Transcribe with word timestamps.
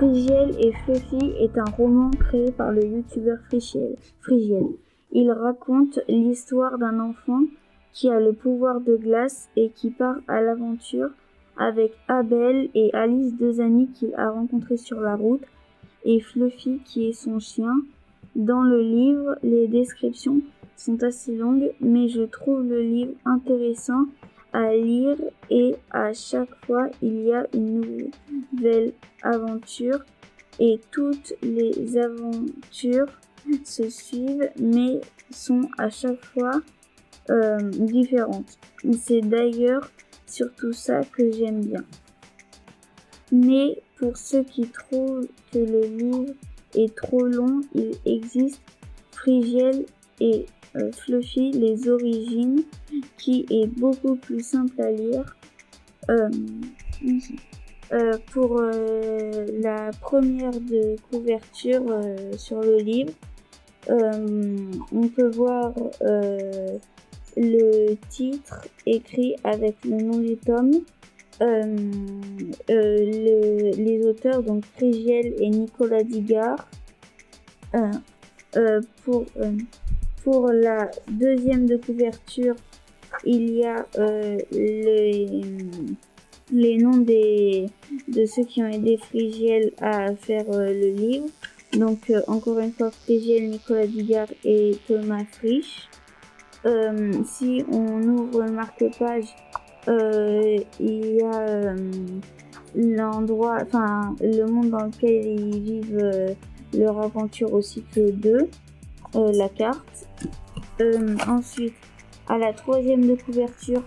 Frigiel 0.00 0.56
et 0.58 0.72
Fluffy 0.72 1.34
est 1.38 1.58
un 1.58 1.70
roman 1.76 2.10
créé 2.10 2.50
par 2.52 2.72
le 2.72 2.82
youtubeur 2.82 3.36
Frigiel. 3.48 3.96
Frigiel. 4.20 4.64
Il 5.12 5.30
raconte 5.30 6.00
l'histoire 6.08 6.78
d'un 6.78 7.00
enfant 7.00 7.42
qui 7.92 8.08
a 8.08 8.18
le 8.18 8.32
pouvoir 8.32 8.80
de 8.80 8.96
glace 8.96 9.50
et 9.56 9.68
qui 9.68 9.90
part 9.90 10.16
à 10.26 10.40
l'aventure 10.40 11.10
avec 11.58 11.92
Abel 12.08 12.70
et 12.74 12.88
Alice, 12.94 13.36
deux 13.36 13.60
amis 13.60 13.90
qu'il 13.90 14.14
a 14.14 14.30
rencontrés 14.30 14.78
sur 14.78 15.02
la 15.02 15.16
route, 15.16 15.44
et 16.06 16.18
Fluffy 16.20 16.80
qui 16.86 17.08
est 17.08 17.12
son 17.12 17.38
chien. 17.38 17.74
Dans 18.34 18.62
le 18.62 18.80
livre, 18.80 19.36
les 19.42 19.68
descriptions 19.68 20.40
sont 20.76 21.02
assez 21.02 21.36
longues, 21.36 21.74
mais 21.78 22.08
je 22.08 22.22
trouve 22.22 22.62
le 22.62 22.80
livre 22.80 23.12
intéressant 23.26 24.06
à 24.52 24.74
lire 24.74 25.16
et 25.50 25.74
à 25.90 26.12
chaque 26.12 26.54
fois 26.66 26.88
il 27.02 27.22
y 27.22 27.32
a 27.32 27.46
une 27.54 28.10
nouvelle 28.52 28.92
aventure 29.22 30.04
et 30.58 30.80
toutes 30.90 31.32
les 31.42 31.96
aventures 31.96 33.06
se 33.64 33.88
suivent 33.88 34.50
mais 34.58 35.00
sont 35.30 35.68
à 35.78 35.88
chaque 35.90 36.24
fois 36.24 36.60
euh, 37.30 37.58
différentes. 37.70 38.58
C'est 39.00 39.20
d'ailleurs 39.20 39.90
surtout 40.26 40.72
ça 40.72 41.02
que 41.12 41.30
j'aime 41.30 41.64
bien. 41.64 41.84
Mais 43.32 43.82
pour 43.98 44.16
ceux 44.16 44.42
qui 44.42 44.68
trouvent 44.68 45.28
que 45.52 45.58
le 45.58 45.82
livre 45.82 46.34
est 46.74 46.94
trop 46.96 47.24
long, 47.26 47.60
il 47.74 47.92
existe 48.04 48.60
Frigiel 49.12 49.84
et 50.18 50.46
euh, 50.76 50.92
Fluffy 50.92 51.50
les 51.50 51.88
origines 51.88 52.62
qui 53.18 53.44
est 53.50 53.66
beaucoup 53.66 54.14
plus 54.16 54.40
simple 54.40 54.80
à 54.80 54.90
lire. 54.90 55.36
Euh, 56.08 56.28
euh, 57.92 58.16
pour 58.32 58.60
la 58.60 59.90
première 60.00 60.52
de 60.52 60.96
couverture 61.10 62.00
sur 62.36 62.60
le 62.60 62.76
livre, 62.76 63.12
on 63.88 65.08
peut 65.08 65.30
voir 65.30 65.74
le 67.36 67.94
titre 68.08 68.66
écrit 68.86 69.34
avec 69.42 69.84
le 69.84 69.96
nom 69.96 70.18
du 70.18 70.36
tome. 70.36 70.82
les 72.68 74.06
auteurs, 74.06 74.42
donc 74.44 74.64
Frigiel 74.76 75.34
et 75.40 75.50
Nicolas 75.50 76.04
Digard, 76.04 76.68
pour 79.04 79.24
pour 80.22 80.48
la 80.48 80.90
deuxième 81.08 81.66
de 81.66 81.76
couverture, 81.76 82.54
il 83.24 83.50
y 83.50 83.64
a 83.64 83.86
euh, 83.98 84.38
les, 84.52 85.26
les 86.52 86.76
noms 86.78 86.98
des, 86.98 87.66
de 88.08 88.24
ceux 88.26 88.44
qui 88.44 88.62
ont 88.62 88.68
aidé 88.68 88.98
Frigiel 88.98 89.72
à 89.80 90.14
faire 90.14 90.44
euh, 90.50 90.72
le 90.72 90.90
livre. 90.90 91.26
Donc 91.72 92.10
euh, 92.10 92.20
encore 92.26 92.58
une 92.58 92.72
fois, 92.72 92.90
Frigiel, 92.90 93.48
Nicolas 93.48 93.86
Digard 93.86 94.28
et 94.44 94.76
Thomas 94.86 95.24
Frisch. 95.30 95.88
si 97.24 97.64
on 97.72 98.02
ouvre 98.02 98.42
le 98.42 98.52
marque-page, 98.52 99.34
il 99.88 101.16
y 101.16 101.22
a 101.22 101.74
l'endroit, 102.74 103.58
enfin 103.62 104.14
le 104.20 104.44
monde 104.44 104.70
dans 104.70 104.84
lequel 104.84 105.26
ils 105.26 105.60
vivent 105.60 106.36
leur 106.74 107.00
aventure 107.00 107.52
au 107.52 107.62
cycle 107.62 108.12
2. 108.12 108.48
Euh, 109.16 109.32
la 109.32 109.48
carte. 109.48 110.06
Euh, 110.80 111.16
ensuite, 111.26 111.74
à 112.28 112.38
la 112.38 112.52
troisième 112.52 113.06
de 113.06 113.16
couverture, 113.16 113.82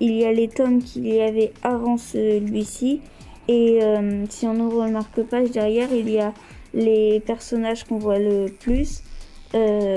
il 0.00 0.12
y 0.12 0.24
a 0.24 0.32
les 0.32 0.48
tomes 0.48 0.80
qu'il 0.80 1.08
y 1.08 1.20
avait 1.20 1.52
avant 1.64 1.96
celui-ci. 1.96 3.00
Et 3.48 3.82
euh, 3.82 4.24
si 4.28 4.46
on 4.46 4.54
ouvre 4.60 4.84
le 4.84 4.92
marque-page 4.92 5.50
derrière, 5.50 5.92
il 5.92 6.08
y 6.08 6.20
a 6.20 6.32
les 6.74 7.20
personnages 7.20 7.84
qu'on 7.84 7.98
voit 7.98 8.18
le 8.18 8.46
plus. 8.46 9.02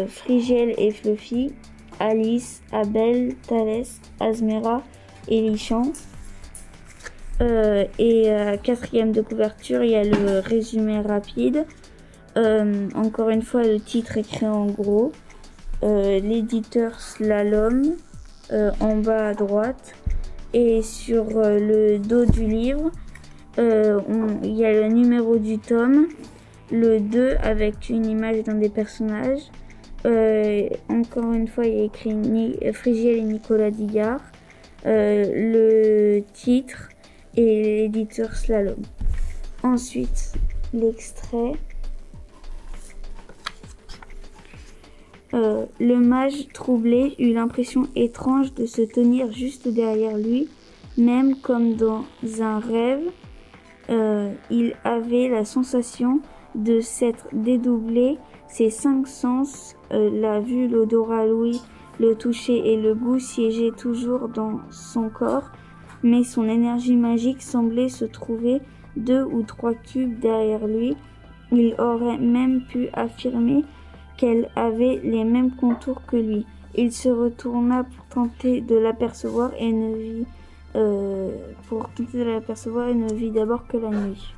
Frigel 0.07 0.73
et 0.77 0.91
Fluffy, 0.91 1.51
Alice, 1.99 2.61
Abel, 2.71 3.35
Thalès, 3.47 3.99
Azmera 4.21 4.81
et 5.27 5.41
Lichan. 5.41 5.91
et 7.41 8.31
quatrième 8.63 9.11
de 9.11 9.21
couverture, 9.21 9.83
il 9.83 9.91
y 9.91 9.95
a 9.95 10.03
le 10.05 10.39
résumé 10.39 11.01
rapide. 11.01 11.65
Euh, 12.37 12.89
encore 12.95 13.29
une 13.29 13.41
fois, 13.41 13.63
le 13.63 13.79
titre 13.79 14.17
écrit 14.17 14.47
en 14.47 14.65
gros. 14.67 15.11
Euh, 15.83 16.19
l'éditeur 16.19 16.99
Slalom 16.99 17.95
euh, 18.51 18.71
en 18.79 18.97
bas 18.97 19.29
à 19.29 19.33
droite. 19.33 19.95
Et 20.53 20.81
sur 20.81 21.25
le 21.33 21.97
dos 21.97 22.25
du 22.25 22.45
livre, 22.45 22.91
il 23.57 24.53
y 24.53 24.65
a 24.65 24.73
le 24.73 24.87
numéro 24.89 25.37
du 25.37 25.59
tome, 25.59 26.07
le 26.71 26.99
2 26.99 27.37
avec 27.41 27.89
une 27.89 28.05
image 28.05 28.43
d'un 28.43 28.55
des 28.55 28.67
personnages. 28.67 29.49
encore 30.89 31.31
une 31.31 31.47
fois, 31.47 31.65
il 31.65 31.77
y 31.77 31.81
a 31.81 31.83
écrit 31.85 32.73
Frigiel 32.73 33.19
et 33.19 33.23
Nicolas 33.23 33.71
Digard. 33.71 34.19
le 34.83 36.19
titre 36.33 36.89
et 37.37 37.83
l'éditeur 37.83 38.35
Slalom. 38.35 38.81
Ensuite, 39.63 40.33
l'extrait. 40.73 41.53
Euh, 45.33 45.65
le 45.79 45.97
mage 45.97 46.49
troublé 46.53 47.15
eut 47.17 47.33
l'impression 47.33 47.87
étrange 47.95 48.53
de 48.53 48.65
se 48.65 48.81
tenir 48.81 49.31
juste 49.31 49.67
derrière 49.67 50.17
lui, 50.17 50.49
même 50.97 51.35
comme 51.37 51.75
dans 51.75 52.03
un 52.39 52.59
rêve. 52.59 53.09
Euh, 53.89 54.33
il 54.49 54.75
avait 54.83 55.29
la 55.29 55.45
sensation 55.45 56.19
de 56.55 56.79
s'être 56.81 57.27
dédoublé. 57.31 58.17
Ses 58.47 58.69
cinq 58.69 59.07
sens, 59.07 59.75
euh, 59.93 60.09
la 60.11 60.41
vue, 60.41 60.67
l'odorat, 60.67 61.25
l'ouïe, 61.25 61.61
le 61.99 62.15
toucher 62.15 62.73
et 62.73 62.77
le 62.77 62.93
goût 62.93 63.19
siégeaient 63.19 63.71
toujours 63.71 64.27
dans 64.27 64.59
son 64.69 65.09
corps, 65.09 65.51
mais 66.03 66.23
son 66.23 66.45
énergie 66.49 66.97
magique 66.97 67.41
semblait 67.41 67.89
se 67.89 68.03
trouver 68.05 68.59
deux 68.97 69.23
ou 69.23 69.43
trois 69.43 69.73
cubes 69.73 70.19
derrière 70.19 70.67
lui. 70.67 70.95
Il 71.53 71.75
aurait 71.79 72.17
même 72.17 72.63
pu 72.65 72.89
affirmer 72.93 73.63
qu'elle 74.21 74.49
avait 74.55 75.01
les 75.03 75.23
mêmes 75.23 75.49
contours 75.49 76.05
que 76.05 76.15
lui. 76.15 76.45
Il 76.75 76.91
se 76.91 77.09
retourna 77.09 77.83
pour 77.83 78.05
tenter 78.05 78.61
de 78.61 78.75
l'apercevoir 78.75 79.51
et 79.57 79.71
ne 79.71 79.95
vit 79.95 80.25
euh, 80.75 81.31
pour 81.67 81.89
tenter 81.89 82.19
de 82.19 82.23
l'apercevoir 82.25 82.89
et 82.89 82.93
ne 82.93 83.11
vit 83.11 83.31
d'abord 83.31 83.65
que 83.65 83.77
la 83.77 83.89
nuit. 83.89 84.35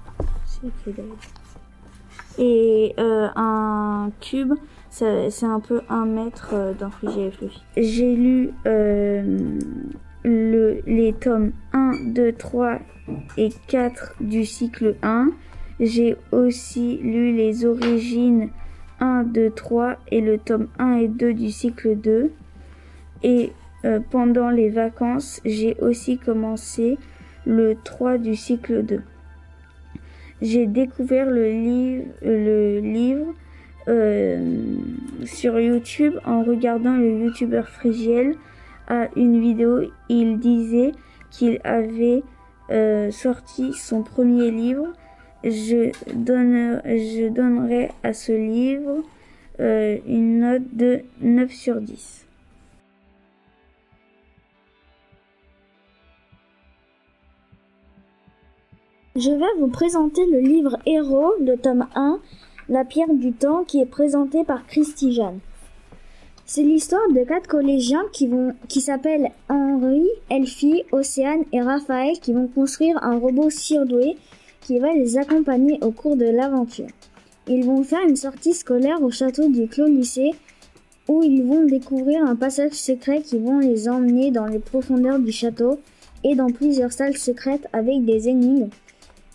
Et 2.38 2.96
euh, 2.98 3.28
un 3.36 4.10
cube, 4.22 4.54
c'est 4.90 5.44
un 5.44 5.60
peu 5.60 5.82
un 5.90 6.06
mètre 6.06 6.52
euh, 6.54 6.74
dans 6.74 6.90
et 7.06 7.32
J'ai 7.76 8.16
lu 8.16 8.54
le, 10.24 10.82
les 10.88 11.12
tomes 11.12 11.52
1, 11.74 11.92
2, 12.06 12.32
3 12.32 12.80
et 13.36 13.50
4 13.68 14.14
du 14.22 14.46
cycle 14.46 14.96
1. 15.04 15.32
J'ai 15.82 16.16
aussi 16.32 17.00
lu 17.00 17.36
les 17.36 17.66
origines 17.66 18.50
1, 19.04 19.24
2, 19.24 19.50
3 19.50 19.98
et 20.12 20.22
le 20.22 20.38
tome 20.38 20.68
1 20.80 20.94
et 20.94 21.08
2 21.10 21.34
du 21.34 21.52
cycle 21.52 21.98
2. 21.98 22.32
Et 23.24 23.52
euh, 23.84 24.00
pendant 24.10 24.50
les 24.50 24.70
vacances, 24.70 25.42
j'ai 25.44 25.76
aussi 25.82 26.18
commencé 26.18 26.98
le 27.46 27.76
3 27.84 28.18
du 28.18 28.36
cycle 28.36 28.82
2. 28.84 29.02
J'ai 30.42 30.68
découvert 30.68 31.30
le 31.30 31.50
livre, 31.50 32.06
le 32.22 32.80
livre 32.80 33.34
euh, 33.90 34.78
sur 35.26 35.60
YouTube 35.60 36.16
en 36.26 36.44
regardant 36.44 36.96
le 36.96 37.26
youtubeur 37.26 37.68
Frigiel 37.68 38.36
à 38.88 39.10
une 39.18 39.42
vidéo. 39.42 39.82
Il 40.08 40.40
disait 40.40 40.94
qu'il 41.30 41.60
avait 41.66 42.24
euh, 42.72 43.12
sorti 43.12 43.74
son 43.74 44.02
premier 44.02 44.50
livre 44.50 44.88
je, 45.44 45.92
donne, 46.14 46.82
je 46.86 47.30
donnerai 47.30 47.92
à 48.04 48.14
ce 48.14 48.32
livre 48.32 49.04
euh, 49.60 49.98
une 50.08 50.40
note 50.40 50.74
de 50.74 51.02
9 51.22 51.52
sur 51.52 51.82
10. 51.82 52.26
Je 59.16 59.30
vais 59.30 59.60
vous 59.60 59.68
présenter 59.68 60.26
le 60.26 60.40
livre 60.40 60.78
Héros, 60.88 61.34
de 61.40 61.56
tome 61.56 61.86
1, 61.94 62.20
La 62.68 62.84
pierre 62.84 63.14
du 63.14 63.32
temps, 63.32 63.64
qui 63.64 63.80
est 63.80 63.86
présenté 63.86 64.44
par 64.44 64.66
Christy 64.66 65.12
Jeanne. 65.12 65.40
C'est 66.46 66.64
l'histoire 66.64 67.08
de 67.14 67.24
quatre 67.24 67.48
collégiens 67.48 68.04
qui 68.12 68.82
s'appellent 68.82 69.30
Henri, 69.50 70.04
Elfie, 70.32 70.84
Océane 70.92 71.44
et 71.52 71.62
Raphaël 71.62 72.20
qui 72.20 72.34
vont 72.34 72.48
construire 72.48 72.98
un 73.04 73.18
robot 73.18 73.50
surdoué 73.50 74.18
qui 74.64 74.80
va 74.80 74.94
les 74.94 75.18
accompagner 75.18 75.78
au 75.82 75.92
cours 75.92 76.18
de 76.18 76.26
l'aventure. 76.26 76.88
Ils 77.48 77.66
vont 77.66 77.84
faire 77.84 78.02
une 78.08 78.16
sortie 78.16 78.54
scolaire 78.54 79.02
au 79.04 79.12
château 79.12 79.50
du 79.50 79.68
Clos 79.68 79.88
Lycée 79.88 80.32
où 81.10 81.22
ils 81.22 81.44
vont 81.44 81.66
découvrir 81.66 82.24
un 82.26 82.36
passage 82.36 82.72
secret 82.72 83.22
qui 83.22 83.38
vont 83.38 83.60
les 83.60 83.90
emmener 83.90 84.32
dans 84.32 84.46
les 84.46 84.60
profondeurs 84.60 85.20
du 85.20 85.32
château 85.32 85.80
et 86.24 86.36
dans 86.36 86.48
plusieurs 86.48 86.94
salles 86.94 87.18
secrètes 87.18 87.68
avec 87.74 88.06
des 88.06 88.30
énigmes, 88.30 88.70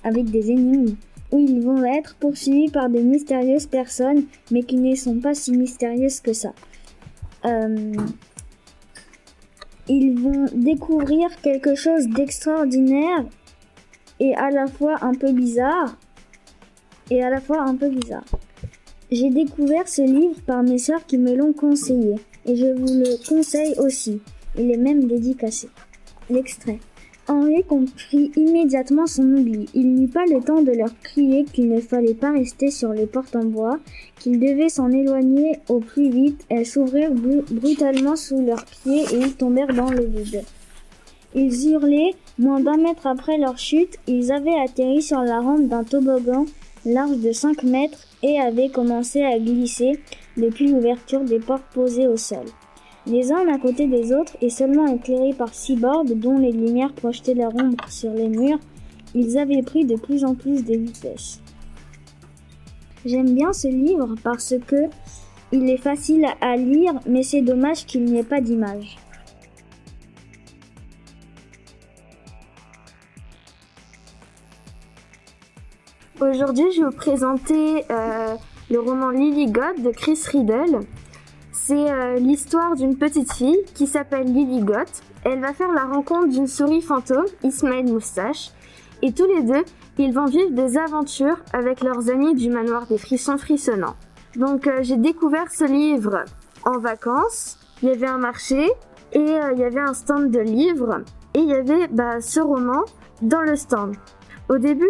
avec 0.02 0.24
des 0.30 0.50
énigmes 0.50 0.96
où 1.30 1.38
ils 1.38 1.60
vont 1.60 1.84
être 1.84 2.14
poursuivis 2.14 2.70
par 2.70 2.88
de 2.88 3.00
mystérieuses 3.00 3.66
personnes, 3.66 4.24
mais 4.50 4.62
qui 4.62 4.76
ne 4.76 4.94
sont 4.94 5.20
pas 5.20 5.34
si 5.34 5.52
mystérieuses 5.52 6.20
que 6.20 6.32
ça. 6.32 6.54
Euh, 7.44 7.92
ils 9.88 10.18
vont 10.18 10.46
découvrir 10.54 11.28
quelque 11.42 11.74
chose 11.74 12.08
d'extraordinaire 12.08 13.26
et 14.20 14.34
à 14.34 14.50
la 14.50 14.66
fois 14.66 14.96
un 15.02 15.14
peu 15.14 15.32
bizarre. 15.32 15.96
Et 17.10 17.22
à 17.22 17.30
la 17.30 17.40
fois 17.40 17.62
un 17.62 17.74
peu 17.74 17.88
bizarre. 17.88 18.24
J'ai 19.10 19.30
découvert 19.30 19.88
ce 19.88 20.02
livre 20.02 20.40
par 20.46 20.62
mes 20.62 20.78
sœurs 20.78 21.06
qui 21.06 21.16
me 21.16 21.34
l'ont 21.34 21.54
conseillé. 21.54 22.16
Et 22.44 22.56
je 22.56 22.66
vous 22.66 22.86
le 22.86 23.26
conseille 23.26 23.74
aussi. 23.78 24.20
Il 24.58 24.70
est 24.70 24.76
même 24.76 25.06
dédicacé. 25.06 25.68
L'extrait. 26.28 26.78
Henri 27.26 27.62
comprit 27.62 28.32
immédiatement 28.36 29.06
son 29.06 29.24
oubli. 29.24 29.66
Il 29.74 29.94
n'eut 29.94 30.08
pas 30.08 30.24
le 30.24 30.40
temps 30.40 30.62
de 30.62 30.72
leur 30.72 30.98
crier 31.00 31.44
qu'il 31.44 31.68
ne 31.68 31.80
fallait 31.80 32.14
pas 32.14 32.32
rester 32.32 32.70
sur 32.70 32.94
les 32.94 33.06
portes 33.06 33.36
en 33.36 33.44
bois, 33.44 33.78
qu'il 34.18 34.40
devait 34.40 34.70
s'en 34.70 34.90
éloigner 34.90 35.58
au 35.68 35.80
plus 35.80 36.08
vite. 36.08 36.44
Elles 36.48 36.64
s'ouvrirent 36.64 37.12
brutalement 37.50 38.16
sous 38.16 38.40
leurs 38.40 38.64
pieds 38.64 39.04
et 39.12 39.18
ils 39.18 39.34
tombèrent 39.34 39.74
dans 39.74 39.90
le 39.90 40.04
vide. 40.04 40.42
Ils 41.34 41.70
hurlaient, 41.70 42.14
moins 42.38 42.60
d'un 42.60 42.76
mètre 42.76 43.06
après 43.06 43.38
leur 43.38 43.58
chute, 43.58 43.98
ils 44.06 44.32
avaient 44.32 44.58
atterri 44.58 45.02
sur 45.02 45.20
la 45.20 45.40
rampe 45.40 45.68
d'un 45.68 45.84
toboggan 45.84 46.44
large 46.84 47.18
de 47.18 47.32
5 47.32 47.62
mètres 47.64 48.06
et 48.22 48.40
avaient 48.40 48.68
commencé 48.68 49.22
à 49.22 49.38
glisser 49.38 50.00
depuis 50.36 50.68
l'ouverture 50.68 51.24
des 51.24 51.38
portes 51.38 51.66
posées 51.72 52.06
au 52.06 52.16
sol 52.16 52.46
les 53.08 53.32
uns 53.32 53.48
à 53.48 53.58
côté 53.58 53.86
des 53.86 54.12
autres 54.12 54.36
et 54.40 54.50
seulement 54.50 54.86
éclairés 54.86 55.32
par 55.32 55.54
six 55.54 55.76
bordes 55.76 56.12
dont 56.12 56.38
les 56.38 56.52
lumières 56.52 56.92
projetaient 56.92 57.34
leur 57.34 57.54
ombre 57.54 57.88
sur 57.88 58.12
les 58.12 58.28
murs, 58.28 58.58
ils 59.14 59.38
avaient 59.38 59.62
pris 59.62 59.84
de 59.84 59.96
plus 59.96 60.24
en 60.24 60.34
plus 60.34 60.64
de 60.64 60.76
vitesse. 60.76 61.40
J'aime 63.04 63.34
bien 63.34 63.52
ce 63.52 63.68
livre 63.68 64.14
parce 64.22 64.54
que 64.66 64.88
il 65.50 65.68
est 65.70 65.78
facile 65.78 66.26
à 66.42 66.56
lire, 66.56 66.92
mais 67.06 67.22
c'est 67.22 67.40
dommage 67.40 67.86
qu'il 67.86 68.04
n'y 68.04 68.18
ait 68.18 68.24
pas 68.24 68.42
d'image. 68.42 68.98
Aujourd'hui, 76.20 76.72
je 76.72 76.80
vais 76.80 76.86
vous 76.86 76.96
présenter 76.96 77.84
euh, 77.92 78.34
le 78.72 78.80
roman 78.80 79.10
Lily 79.10 79.52
God 79.52 79.82
de 79.84 79.90
Chris 79.90 80.18
Riddle. 80.26 80.80
C'est 81.52 81.92
euh, 81.92 82.16
l'histoire 82.16 82.74
d'une 82.74 82.96
petite 82.96 83.32
fille 83.32 83.58
qui 83.72 83.86
s'appelle 83.86 84.26
Lily 84.26 84.62
Gott. 84.62 84.88
Elle 85.22 85.40
va 85.40 85.52
faire 85.52 85.72
la 85.72 85.84
rencontre 85.84 86.26
d'une 86.26 86.48
souris 86.48 86.80
fantôme, 86.80 87.26
Ismaël 87.44 87.86
Moustache, 87.86 88.50
et 89.00 89.12
tous 89.12 89.26
les 89.26 89.42
deux, 89.42 89.64
ils 89.96 90.12
vont 90.12 90.24
vivre 90.24 90.50
des 90.50 90.76
aventures 90.76 91.38
avec 91.52 91.82
leurs 91.82 92.10
amis 92.10 92.34
du 92.34 92.50
manoir 92.50 92.88
des 92.88 92.98
frissons 92.98 93.38
frissonnants. 93.38 93.94
Donc 94.34 94.66
euh, 94.66 94.80
j'ai 94.80 94.96
découvert 94.96 95.52
ce 95.52 95.66
livre 95.66 96.24
en 96.64 96.78
vacances. 96.78 97.60
Il 97.80 97.90
y 97.90 97.92
avait 97.92 98.08
un 98.08 98.18
marché 98.18 98.68
et 99.12 99.20
il 99.52 99.58
y 99.58 99.62
avait 99.62 99.78
un 99.78 99.94
stand 99.94 100.32
de 100.32 100.40
livres 100.40 101.02
et 101.34 101.38
il 101.38 101.48
y 101.48 101.54
avait 101.54 101.86
bah, 101.86 102.20
ce 102.20 102.40
roman 102.40 102.82
dans 103.22 103.42
le 103.42 103.54
stand. 103.54 103.94
Au 104.48 104.58
début, 104.58 104.88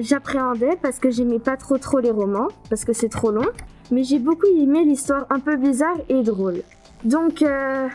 j'appréhendais 0.00 0.76
parce 0.80 0.98
que 0.98 1.10
j'aimais 1.10 1.40
pas 1.40 1.56
trop 1.56 1.78
trop 1.78 1.98
les 1.98 2.10
romans 2.10 2.48
parce 2.70 2.84
que 2.84 2.92
c'est 2.92 3.08
trop 3.08 3.30
long 3.30 3.46
mais 3.90 4.04
j'ai 4.04 4.18
beaucoup 4.18 4.46
aimé 4.46 4.84
l'histoire 4.84 5.26
un 5.30 5.40
peu 5.40 5.56
bizarre 5.56 5.96
et 6.08 6.22
drôle. 6.22 6.62
Donc, 7.04 7.42
euh, 7.42 7.88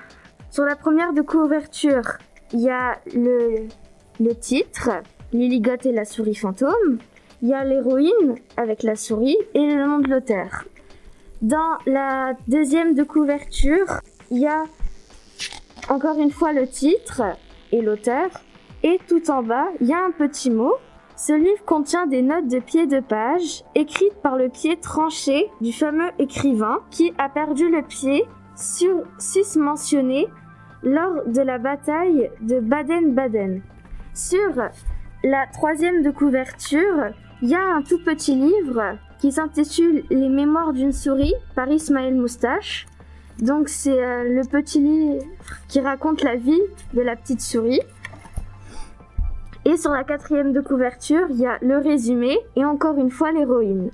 sur 0.50 0.64
la 0.64 0.76
première 0.76 1.14
de 1.14 1.22
couverture, 1.22 2.18
il 2.54 2.62
y 2.62 2.70
a 2.70 2.98
le, 3.14 3.68
le 4.20 4.36
titre, 4.36 4.90
Lily 5.34 5.62
et 5.86 5.92
la 5.92 6.06
souris 6.06 6.36
fantôme. 6.36 7.00
Il 7.42 7.50
y 7.50 7.54
a 7.54 7.64
l'héroïne 7.64 8.36
avec 8.58 8.84
la 8.84 8.96
souris 8.96 9.38
et 9.54 9.66
le 9.66 9.86
nom 9.86 10.00
de 10.00 10.10
l'auteur. 10.10 10.66
Dans 11.42 11.78
la 11.88 12.34
deuxième 12.48 12.94
de 12.94 13.04
couverture, 13.04 14.00
il 14.30 14.40
y 14.40 14.48
a 14.48 14.64
encore 15.90 16.20
une 16.20 16.30
fois 16.30 16.54
le 16.54 16.68
titre 16.68 17.24
et 17.72 17.82
l'auteur. 17.82 18.30
Et 18.84 19.00
tout 19.08 19.30
en 19.30 19.44
bas, 19.44 19.68
il 19.80 19.88
y 19.88 19.94
a 19.94 20.04
un 20.04 20.12
petit 20.12 20.50
mot 20.50 20.76
ce 21.24 21.34
livre 21.34 21.64
contient 21.68 22.08
des 22.08 22.24
notes 22.24 22.48
de 22.48 22.58
pied 22.58 22.88
de 22.88 23.00
page 23.00 23.64
écrites 23.76 24.20
par 24.24 24.38
le 24.38 24.50
pied 24.50 24.78
tranché 24.78 25.52
du 25.62 25.72
fameux 25.72 26.10
écrivain 26.18 26.80
qui 26.90 27.14
a 27.20 27.30
perdu 27.30 27.70
le 27.70 27.84
pied 27.84 28.26
sur 28.56 29.04
susmentionné 29.20 30.28
lors 30.82 31.28
de 31.28 31.42
la 31.42 31.60
bataille 31.60 32.32
de 32.42 32.60
Baden-Baden. 32.60 33.62
Sur 34.16 34.56
la 35.24 35.46
troisième 35.54 36.02
de 36.02 36.10
couverture, 36.10 37.14
il 37.44 37.50
y 37.50 37.56
a 37.56 37.76
un 37.76 37.84
tout 37.84 38.04
petit 38.04 38.34
livre 38.34 38.98
qui 39.20 39.32
s'intitule 39.32 40.04
Les 40.10 40.28
mémoires 40.28 40.74
d'une 40.74 40.92
souris 40.92 41.36
par 41.54 41.70
Ismaël 41.70 42.16
Moustache. 42.16 42.88
Donc 43.40 43.70
c'est 43.70 44.04
euh, 44.04 44.24
le 44.24 44.48
petit 44.48 44.80
livre 44.80 45.24
qui 45.68 45.82
raconte 45.82 46.24
la 46.24 46.36
vie 46.36 46.62
de 46.96 47.02
la 47.02 47.16
petite 47.16 47.42
souris. 47.42 47.82
Et 49.66 49.78
sur 49.78 49.92
la 49.92 50.04
quatrième 50.04 50.54
de 50.54 50.62
couverture, 50.62 51.28
il 51.30 51.38
y 51.38 51.46
a 51.46 51.60
le 51.62 51.78
résumé 51.78 52.38
et 52.56 52.66
encore 52.66 52.98
une 52.98 53.12
fois 53.12 53.32
l'héroïne. 53.32 53.92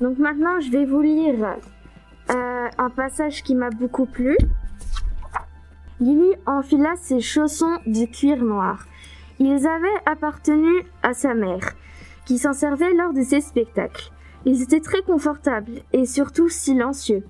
Donc 0.00 0.18
maintenant, 0.18 0.60
je 0.60 0.70
vais 0.70 0.84
vous 0.84 1.00
lire 1.00 1.56
euh, 2.30 2.68
un 2.78 2.90
passage 2.90 3.42
qui 3.42 3.54
m'a 3.54 3.70
beaucoup 3.70 4.06
plu. 4.06 4.36
Lily 6.00 6.34
enfila 6.46 6.94
ses 6.96 7.20
chaussons 7.20 7.78
de 7.86 8.06
cuir 8.06 8.42
noir. 8.42 8.86
Ils 9.38 9.66
avaient 9.66 9.88
appartenu 10.06 10.84
à 11.02 11.12
sa 11.12 11.34
mère, 11.34 11.72
qui 12.24 12.38
s'en 12.38 12.52
servait 12.52 12.94
lors 12.94 13.12
de 13.12 13.22
ses 13.22 13.40
spectacles. 13.40 14.10
Ils 14.44 14.62
étaient 14.62 14.80
très 14.80 15.02
confortables 15.02 15.82
et 15.92 16.06
surtout 16.06 16.48
silencieux. 16.48 17.24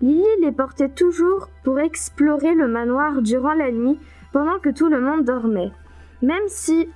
Lily 0.00 0.24
les 0.42 0.52
portait 0.52 0.88
toujours 0.88 1.48
pour 1.64 1.80
explorer 1.80 2.54
le 2.54 2.68
manoir 2.68 3.20
durant 3.22 3.54
la 3.54 3.72
nuit 3.72 3.98
pendant 4.32 4.58
que 4.60 4.70
tout 4.70 4.88
le 4.88 5.00
monde 5.00 5.24
dormait. 5.24 5.72
Même 6.22 6.48
si, 6.48 6.88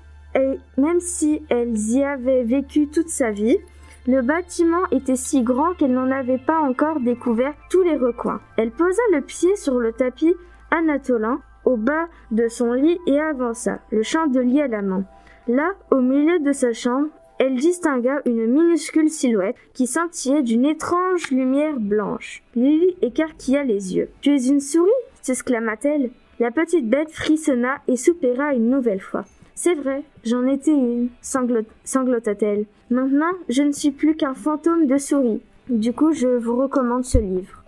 même 0.76 1.00
si 1.00 1.42
elles 1.48 1.78
y 1.90 2.02
avaient 2.02 2.44
vécu 2.44 2.88
toute 2.88 3.08
sa 3.08 3.30
vie, 3.30 3.58
le 4.06 4.20
bâtiment 4.22 4.84
était 4.90 5.16
si 5.16 5.42
grand 5.42 5.74
qu'elle 5.74 5.92
n'en 5.92 6.10
avait 6.10 6.38
pas 6.38 6.58
encore 6.58 7.00
découvert 7.00 7.54
tous 7.70 7.82
les 7.82 7.96
recoins. 7.96 8.40
Elle 8.56 8.72
posa 8.72 9.02
le 9.12 9.20
pied 9.20 9.54
sur 9.56 9.78
le 9.78 9.92
tapis 9.92 10.34
anatolin 10.70 11.40
au 11.64 11.76
bas 11.76 12.08
de 12.32 12.48
son 12.48 12.72
lit 12.72 12.98
et 13.06 13.20
avança, 13.20 13.78
le 13.90 14.02
chandelier 14.02 14.62
à 14.62 14.68
la 14.68 14.82
main. 14.82 15.04
Là, 15.46 15.72
au 15.92 16.00
milieu 16.00 16.40
de 16.40 16.52
sa 16.52 16.72
chambre, 16.72 17.08
elle 17.38 17.56
distingua 17.56 18.20
une 18.24 18.46
minuscule 18.46 19.08
silhouette 19.08 19.56
qui 19.72 19.86
scintillait 19.86 20.42
d'une 20.42 20.64
étrange 20.64 21.30
lumière 21.30 21.78
blanche. 21.78 22.42
Lily 22.54 22.96
écarquilla 23.02 23.64
les 23.64 23.96
yeux. 23.96 24.10
Tu 24.20 24.34
es 24.34 24.48
une 24.48 24.60
souris 24.60 24.90
s'exclama-t-elle. 25.22 26.10
La 26.42 26.50
petite 26.50 26.88
bête 26.88 27.12
frissonna 27.12 27.76
et 27.86 27.96
soupira 27.96 28.52
une 28.52 28.68
nouvelle 28.68 28.98
fois. 28.98 29.24
C'est 29.54 29.76
vrai, 29.76 30.02
j'en 30.24 30.44
étais 30.48 30.72
une, 30.72 31.10
sanglota-t-elle. 31.20 32.64
Maintenant, 32.90 33.30
je 33.48 33.62
ne 33.62 33.70
suis 33.70 33.92
plus 33.92 34.16
qu'un 34.16 34.34
fantôme 34.34 34.88
de 34.88 34.98
souris. 34.98 35.40
Du 35.68 35.92
coup, 35.92 36.12
je 36.12 36.26
vous 36.26 36.56
recommande 36.56 37.04
ce 37.04 37.18
livre. 37.18 37.62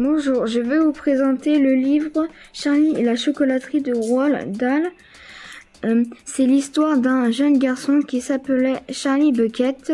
Bonjour, 0.00 0.48
je 0.48 0.58
vais 0.58 0.80
vous 0.80 0.90
présenter 0.90 1.60
le 1.60 1.74
livre 1.74 2.26
Charlie 2.52 2.96
et 2.98 3.04
la 3.04 3.14
chocolaterie 3.14 3.82
de 3.82 3.94
Roald 3.94 4.56
Dahl. 4.56 4.90
Euh, 5.84 6.02
c'est 6.24 6.46
l'histoire 6.46 6.98
d'un 6.98 7.30
jeune 7.30 7.56
garçon 7.56 8.00
qui 8.00 8.20
s'appelait 8.20 8.82
Charlie 8.88 9.30
Bucket. 9.30 9.92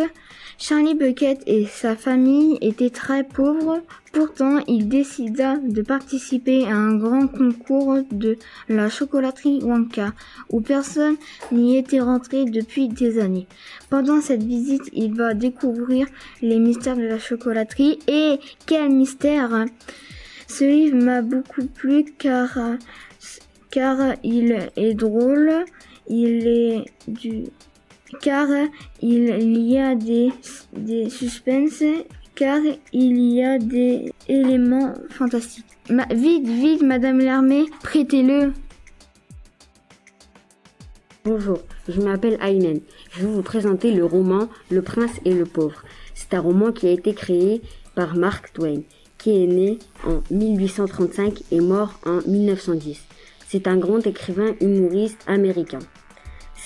Charlie 0.58 0.94
Bucket 0.94 1.42
et 1.46 1.66
sa 1.66 1.96
famille 1.96 2.56
étaient 2.62 2.90
très 2.90 3.24
pauvres, 3.24 3.82
pourtant 4.12 4.60
il 4.66 4.88
décida 4.88 5.58
de 5.58 5.82
participer 5.82 6.64
à 6.64 6.74
un 6.74 6.96
grand 6.96 7.26
concours 7.26 7.98
de 8.10 8.38
la 8.70 8.88
chocolaterie 8.88 9.60
Wonka, 9.62 10.14
où 10.50 10.62
personne 10.62 11.16
n'y 11.52 11.76
était 11.76 12.00
rentré 12.00 12.46
depuis 12.46 12.88
des 12.88 13.20
années. 13.20 13.46
Pendant 13.90 14.22
cette 14.22 14.42
visite, 14.42 14.88
il 14.94 15.14
va 15.14 15.34
découvrir 15.34 16.06
les 16.40 16.58
mystères 16.58 16.96
de 16.96 17.02
la 17.02 17.18
chocolaterie. 17.18 17.98
Et 18.08 18.40
quel 18.64 18.90
mystère! 18.90 19.66
Ce 20.48 20.64
livre 20.64 20.96
m'a 20.96 21.20
beaucoup 21.20 21.66
plu 21.66 22.04
car 22.18 22.58
car 23.70 24.14
il 24.22 24.70
est 24.76 24.94
drôle, 24.94 25.52
il 26.08 26.46
est 26.46 26.84
du 27.08 27.44
car 28.20 28.48
il 29.00 29.58
y 29.58 29.78
a 29.78 29.94
des, 29.94 30.32
des 30.72 31.08
car 32.34 32.60
il 32.92 33.18
y 33.18 33.42
a 33.42 33.58
des 33.58 34.12
éléments 34.28 34.94
fantastiques. 35.10 35.64
vite, 36.12 36.46
vite, 36.46 36.82
Madame 36.82 37.18
l'armée, 37.18 37.64
prêtez-le. 37.82 38.52
Bonjour, 41.24 41.58
je 41.88 42.00
m'appelle 42.00 42.38
Aynen. 42.40 42.80
Je 43.10 43.22
vais 43.22 43.32
vous 43.32 43.42
présenter 43.42 43.90
le 43.92 44.04
roman 44.04 44.48
Le 44.70 44.82
Prince 44.82 45.18
et 45.24 45.34
le 45.34 45.44
Pauvre. 45.44 45.82
C'est 46.14 46.34
un 46.34 46.40
roman 46.40 46.70
qui 46.70 46.86
a 46.86 46.90
été 46.90 47.14
créé 47.14 47.62
par 47.94 48.14
Mark 48.14 48.52
Twain. 48.52 48.82
qui 49.18 49.42
est 49.42 49.46
né 49.46 49.78
en 50.04 50.22
1835 50.30 51.42
et 51.50 51.60
mort 51.60 51.98
en 52.04 52.20
1910. 52.28 53.00
C'est 53.48 53.66
un 53.66 53.76
grand 53.76 54.06
écrivain 54.06 54.54
humoriste 54.60 55.18
américain. 55.26 55.80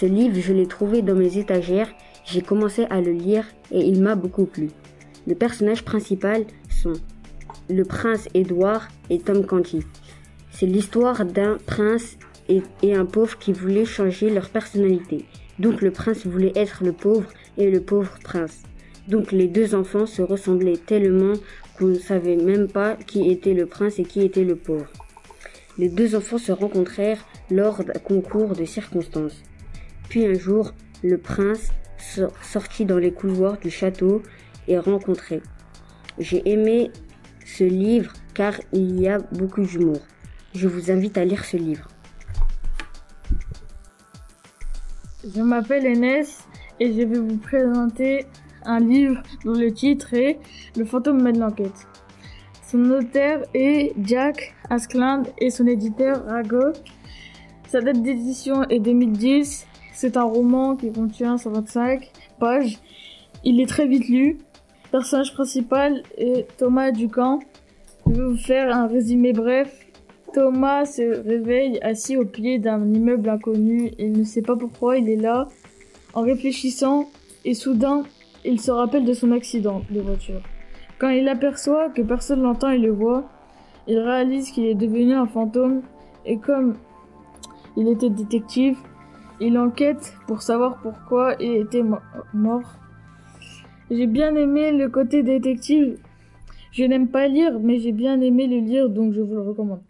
Ce 0.00 0.06
livre, 0.06 0.40
je 0.40 0.54
l'ai 0.54 0.66
trouvé 0.66 1.02
dans 1.02 1.14
mes 1.14 1.36
étagères, 1.36 1.90
j'ai 2.24 2.40
commencé 2.40 2.86
à 2.88 3.02
le 3.02 3.12
lire 3.12 3.44
et 3.70 3.80
il 3.80 4.00
m'a 4.00 4.14
beaucoup 4.14 4.46
plu. 4.46 4.70
Les 5.26 5.34
personnages 5.34 5.84
principaux 5.84 6.46
sont 6.70 6.94
le 7.68 7.84
prince 7.84 8.26
Édouard 8.32 8.88
et 9.10 9.18
Tom 9.18 9.44
Canty. 9.44 9.80
C'est 10.52 10.64
l'histoire 10.64 11.26
d'un 11.26 11.58
prince 11.66 12.16
et, 12.48 12.62
et 12.82 12.94
un 12.94 13.04
pauvre 13.04 13.36
qui 13.36 13.52
voulaient 13.52 13.84
changer 13.84 14.30
leur 14.30 14.48
personnalité. 14.48 15.26
Donc 15.58 15.82
le 15.82 15.90
prince 15.90 16.26
voulait 16.26 16.54
être 16.56 16.82
le 16.82 16.92
pauvre 16.92 17.28
et 17.58 17.70
le 17.70 17.82
pauvre 17.82 18.18
prince. 18.24 18.62
Donc 19.06 19.32
les 19.32 19.48
deux 19.48 19.74
enfants 19.74 20.06
se 20.06 20.22
ressemblaient 20.22 20.78
tellement 20.78 21.34
qu'on 21.76 21.88
ne 21.88 21.98
savait 21.98 22.36
même 22.36 22.68
pas 22.68 22.96
qui 22.96 23.30
était 23.30 23.52
le 23.52 23.66
prince 23.66 23.98
et 23.98 24.04
qui 24.04 24.22
était 24.22 24.44
le 24.44 24.56
pauvre. 24.56 24.88
Les 25.76 25.90
deux 25.90 26.14
enfants 26.14 26.38
se 26.38 26.52
rencontrèrent 26.52 27.26
lors 27.50 27.84
d'un 27.84 28.00
concours 28.00 28.56
de 28.56 28.64
circonstances. 28.64 29.42
Puis 30.10 30.26
un 30.26 30.34
jour, 30.34 30.72
le 31.02 31.16
prince 31.16 31.70
sor- 31.96 32.32
sortit 32.42 32.84
dans 32.84 32.98
les 32.98 33.12
couloirs 33.12 33.56
du 33.58 33.70
château 33.70 34.22
et 34.68 34.78
rencontrait. 34.78 35.40
J'ai 36.18 36.46
aimé 36.50 36.90
ce 37.46 37.64
livre 37.64 38.12
car 38.34 38.54
il 38.72 39.00
y 39.00 39.08
a 39.08 39.18
beaucoup 39.18 39.62
d'humour. 39.62 40.00
Je 40.54 40.68
vous 40.68 40.90
invite 40.90 41.16
à 41.16 41.24
lire 41.24 41.44
ce 41.44 41.56
livre. 41.56 41.88
Je 45.24 45.40
m'appelle 45.42 45.86
Enes 45.86 46.24
et 46.80 46.92
je 46.92 47.02
vais 47.06 47.18
vous 47.18 47.36
présenter 47.36 48.26
un 48.64 48.80
livre 48.80 49.22
dont 49.44 49.52
le 49.54 49.72
titre 49.72 50.12
est 50.14 50.38
Le 50.76 50.84
fantôme 50.84 51.22
mène 51.22 51.38
l'enquête. 51.38 51.86
Son 52.66 52.90
auteur 52.90 53.42
est 53.54 53.92
Jack 54.02 54.54
Askland 54.70 55.28
et 55.38 55.50
son 55.50 55.66
éditeur 55.66 56.24
Rago. 56.26 56.72
Sa 57.68 57.80
date 57.80 58.02
d'édition 58.02 58.64
est 58.64 58.80
2010. 58.80 59.66
C'est 60.00 60.16
un 60.16 60.22
roman 60.22 60.76
qui 60.76 60.90
contient 60.90 61.36
125 61.36 62.10
pages. 62.38 62.78
Il 63.44 63.60
est 63.60 63.66
très 63.66 63.86
vite 63.86 64.08
lu. 64.08 64.38
Le 64.84 64.90
personnage 64.92 65.34
principal 65.34 66.02
est 66.16 66.48
Thomas 66.56 66.90
Ducamp. 66.90 67.40
Je 68.06 68.12
vais 68.12 68.24
vous 68.24 68.38
faire 68.38 68.74
un 68.74 68.86
résumé 68.86 69.34
bref. 69.34 69.70
Thomas 70.32 70.86
se 70.86 71.22
réveille 71.22 71.78
assis 71.82 72.16
au 72.16 72.24
pied 72.24 72.58
d'un 72.58 72.82
immeuble 72.90 73.28
inconnu. 73.28 73.90
Il 73.98 74.12
ne 74.12 74.24
sait 74.24 74.40
pas 74.40 74.56
pourquoi 74.56 74.96
il 74.96 75.06
est 75.10 75.16
là. 75.16 75.48
En 76.14 76.22
réfléchissant, 76.22 77.10
et 77.44 77.52
soudain, 77.52 78.04
il 78.46 78.58
se 78.58 78.70
rappelle 78.70 79.04
de 79.04 79.12
son 79.12 79.32
accident 79.32 79.82
de 79.90 80.00
voiture. 80.00 80.40
Quand 80.98 81.10
il 81.10 81.28
aperçoit 81.28 81.90
que 81.90 82.00
personne 82.00 82.40
l'entend 82.40 82.70
et 82.70 82.78
le 82.78 82.90
voit, 82.90 83.28
il 83.86 83.98
réalise 83.98 84.50
qu'il 84.50 84.64
est 84.64 84.74
devenu 84.74 85.12
un 85.12 85.26
fantôme 85.26 85.82
et 86.24 86.38
comme 86.38 86.76
il 87.76 87.86
était 87.86 88.08
détective, 88.08 88.78
il 89.40 89.58
enquête 89.58 90.14
pour 90.26 90.42
savoir 90.42 90.78
pourquoi 90.82 91.34
il 91.40 91.52
était 91.56 91.82
mo- 91.82 91.98
mort. 92.34 92.62
J'ai 93.90 94.06
bien 94.06 94.34
aimé 94.36 94.70
le 94.72 94.88
côté 94.88 95.22
détective. 95.22 95.98
Je 96.72 96.84
n'aime 96.84 97.08
pas 97.08 97.26
lire, 97.26 97.58
mais 97.60 97.78
j'ai 97.78 97.92
bien 97.92 98.20
aimé 98.20 98.46
le 98.46 98.58
lire, 98.58 98.88
donc 98.88 99.12
je 99.12 99.20
vous 99.20 99.34
le 99.34 99.42
recommande. 99.42 99.82